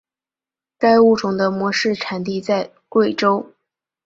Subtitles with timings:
[0.79, 3.53] 该物种的模式产地在贵州。